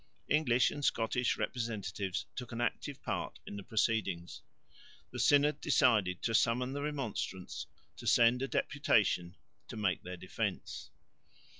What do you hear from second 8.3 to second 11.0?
a deputation to make their defence.